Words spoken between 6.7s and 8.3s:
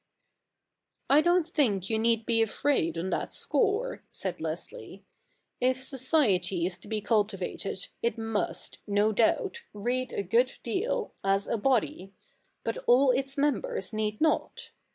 to be cultivated, it